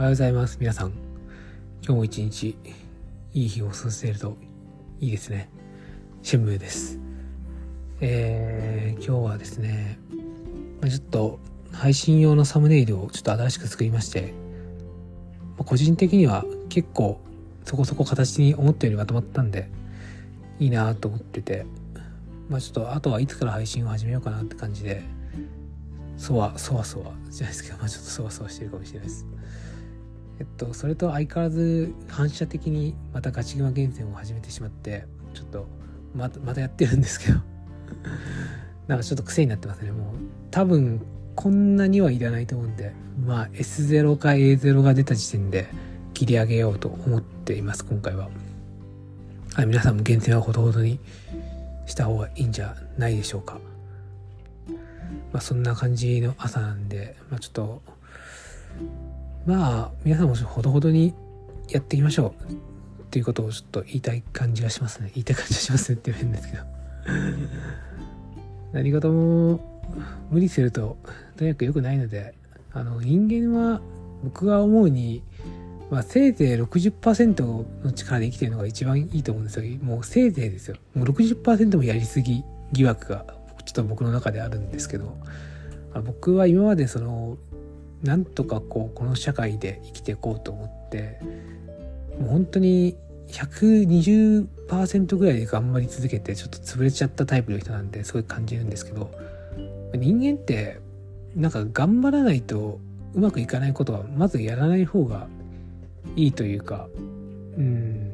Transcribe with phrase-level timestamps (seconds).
[0.00, 0.56] おはようございます。
[0.58, 0.92] 皆さん。
[1.82, 2.56] 今日も一日、
[3.34, 4.34] いい日を過ごせると
[4.98, 5.50] いいですね。
[6.22, 6.98] 新聞です。
[8.00, 9.98] えー、今日はですね、
[10.88, 11.38] ちょっと
[11.70, 14.32] 配信用のサムネイルをちょっと新しく作りまして、
[15.58, 17.20] 個人的には結構
[17.66, 19.68] そこそこ形に思ったよりまとまったんで、
[20.58, 21.66] いいなと思ってて、
[22.48, 25.02] まあちょっとあとはいつから配信を始めようかなって感じで、
[26.16, 29.26] そわそわそわじゃないですけど、まあ、ちょっとそわそわしてるかもしれないです。
[30.40, 35.04] えっと、それと相変わらず反射的にまたガチグマ厳選を始めてしまって、
[35.34, 35.66] ちょっと
[36.14, 37.40] またまたやってるんですけど
[38.88, 39.92] なんかちょっと癖になってますね。
[39.92, 40.16] もう
[40.50, 41.02] 多分
[41.34, 45.68] こんなにはいらないと思うんで、まあ S0 か A0 が出た時点で
[46.14, 48.30] 切り上げようと思っています、今回は。
[49.52, 50.98] はい、皆さんも厳選はほどほどに
[51.84, 53.60] した方がいいんじゃないでしょうか。
[55.32, 57.82] まあ、そんな感じの朝なんで、まあ、ちょっと
[59.46, 61.14] まあ皆さんもほどほどに
[61.68, 62.52] やっていきましょう。
[62.52, 62.56] っ
[63.10, 65.10] ていうことをちょっと言いたい感じがしますね。
[65.14, 66.62] 言いたい感じがしますねっていう変ですけど。
[68.72, 69.60] 何事も
[70.30, 70.96] 無理すると
[71.36, 72.34] とにかく良くないので
[72.72, 73.80] あの人間は
[74.22, 75.24] 僕が思うに、
[75.90, 77.42] まあ、せいぜい60%
[77.84, 79.78] の力で生きてるのが一番いいと思うんですよ。
[79.82, 80.76] もうせいぜいですよ。
[80.94, 83.24] もう60%もやりすぎ疑惑が
[83.64, 85.16] ちょっと僕の中であるんですけど。
[86.04, 87.36] 僕は今までその
[88.02, 91.18] なんとかこうこの社会で生きていこうと思って
[92.18, 92.96] もう本当に
[93.28, 99.10] 120%ぐらいで頑張り続けてちょっと潰れちゃったタイプの人なんですごい感じるんですけど
[99.94, 100.80] 人間って
[101.36, 102.80] なんか頑張らないと
[103.14, 105.28] うまくいかないことはまずやらない方が
[106.16, 106.88] いいというか
[107.56, 108.12] うん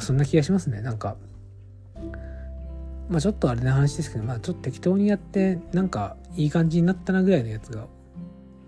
[0.00, 0.80] そんな気がしますね。
[0.82, 1.16] なんか
[3.10, 7.86] まあちょっとあれな話ですけど、まあちょっと適当にやって、なんかいい感じになったなぐらいのやつが、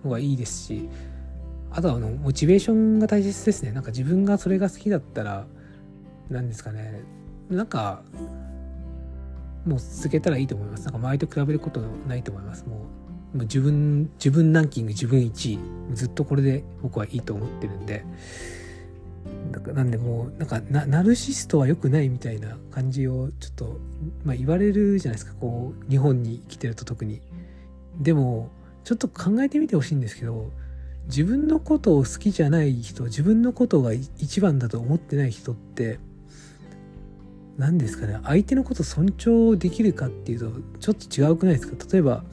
[0.03, 0.89] 方がいいですし、
[1.71, 3.73] あとはあの、モチベーションが大切ですね。
[3.73, 5.47] なんか自分がそれが好きだったら、
[6.31, 7.03] 何ですかね、
[7.51, 8.03] なんか、
[9.67, 10.85] もう続けたらいいと思います。
[10.85, 12.67] なんか周りと比べることないと思います。
[12.67, 12.87] も
[13.35, 15.59] う、もう自分、自分ランキング自分1位、
[15.95, 18.05] ずっとこれで僕はいいと思ってるんで、
[19.75, 23.81] なんでもうなんかナルシストは良くないみたいな感じをちょっと、
[24.25, 27.21] まあ、言われるじゃないですかこう日本に来てると特に。
[28.01, 28.51] でも
[28.85, 30.51] ちょっと考えてみてほしいんですけど
[31.07, 35.99] 自分のことを好きじゃない人自分のことが一番だと思ってない人って
[37.59, 40.51] 何ですかね相手のこと尊重できるかっていうと
[40.81, 41.77] ちょっと違うくないですか？
[41.93, 42.25] 例えば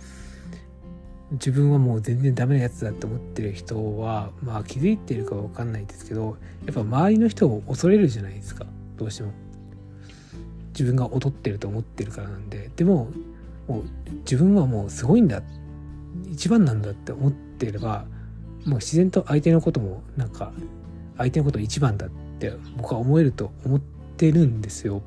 [1.31, 8.65] 自分はもう全然ダメなやつだって思ってる人はまあ気づいてるかわかんないですけどやっぱ周りの人を恐れるじゃないですか。
[8.97, 9.31] どうしても。
[10.71, 12.71] 自分が劣ってると思ってるからなんで。
[12.75, 13.09] でも
[13.67, 13.83] もう
[14.19, 15.43] 自分はもうすごいんだっ
[16.27, 18.05] 一番なんだって思ってれば
[18.65, 20.51] もう自然と相手のこともなんか
[21.17, 22.09] 相手のこと一番だっ
[22.39, 23.79] て僕は思えると思っ
[24.17, 25.01] てるんですよ。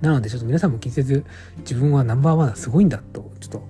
[0.00, 1.24] なのでちょっと皆さんも気にせず
[1.58, 3.68] 自分はナンバーワンすごいんだとちょっと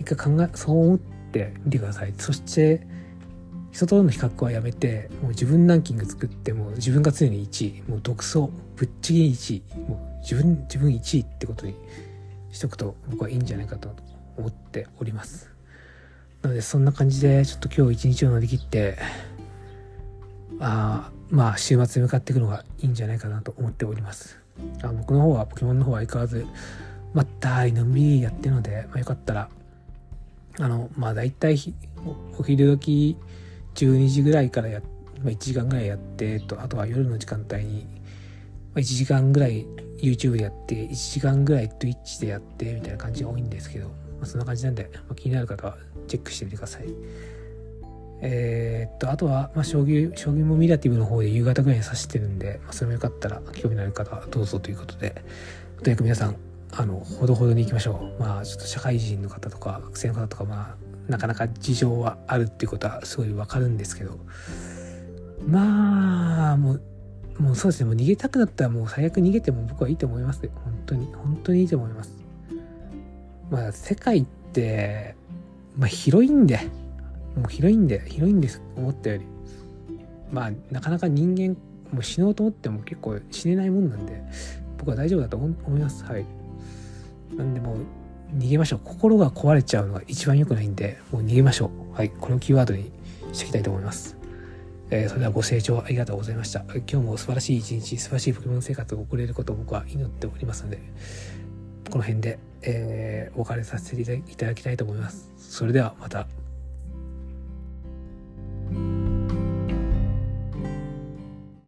[0.00, 2.14] 一回考えそう思ってみてください。
[2.18, 2.86] そして
[3.70, 11.74] 人との比較はやめてもう自分ランキング作っても自分が常に1位もう独走ぶっちぎり1位もう自分自分1位ってことに
[12.50, 13.94] しとくと僕はいいんじゃないかと
[14.36, 15.57] 思っております。
[16.42, 18.96] なのでそんな感じでちょっと今日一日を乗り切って
[20.60, 24.38] あまあ週末に向かっていくのがいいんじゃないかなと思っております。
[24.82, 26.46] あ僕の方はポケモンの方は相変わらず
[27.14, 29.48] まったりのんびりやってるので、まあ、よかったら
[30.60, 31.56] あの、まあ大体
[32.38, 33.16] お昼時
[33.74, 34.80] 12時ぐらいからや、
[35.22, 37.86] まあ、1時間ぐらいやって、と、あとは夜の時間帯に、
[38.74, 39.66] まあ、1時間ぐらい
[40.02, 46.84] YouTube でやって、1時間ぐらい Twitch でやって、みたいな感じが多いんですけど、まあ、そんな感じなんで、まあ、気になる方はチェックしてみてください。
[48.20, 55.22] えー、っと、あとは、まあ、将棋、将棋もミラティブの方で夕方ぐらいに指してるんで、まあ、それもよかったら興味のある方はどうぞということで、
[55.82, 56.36] とにかく皆さん、
[56.72, 58.20] あのほどほどに行きましょう。
[58.20, 60.76] まあちょっと社会人の方とか学生の方とかま
[61.08, 64.18] あなかなか事情はあるっていうことはすごいわかるんですけど。
[65.46, 66.82] まあもう
[67.38, 67.86] もうそうですね。
[67.86, 70.40] もう逃げたくなったらもう最悪逃げても僕はいいと思います。
[70.64, 72.17] 本当に本当にいいと思います。
[73.50, 75.14] まあ世界って
[75.76, 76.58] まあ広いんで
[77.36, 79.26] もう広いんで広いんです思ったより
[80.32, 81.56] まあなかなか人間
[81.92, 84.22] もう死のうと思っても結構死ねないもんなんで
[84.78, 86.24] 僕は大丈夫だと思いますはい
[87.36, 87.76] なんでもう
[88.36, 88.80] 逃げましょう。
[88.84, 91.96] 心が壊れちゃうのが一番良くないんで、もう逃げましょう。
[91.96, 92.10] はい。
[92.10, 92.90] これをキーワードに
[93.32, 94.16] していきたいと思います。
[94.90, 96.64] えー、それではご清聴ありがとうございました。
[96.74, 100.78] 今日も素晴らしい一日、素晴らしいポケモン生活を送れることを僕は祈っておりますので、
[101.88, 105.32] この辺で、えー、お別れさせていただきたいと思います。
[105.36, 106.28] それではまた